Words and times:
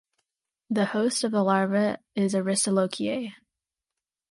The 0.71 0.85
host 0.85 1.23
of 1.23 1.29
the 1.31 1.43
larva 1.43 1.99
is 2.15 2.33
Aristolochiae. 2.33 3.33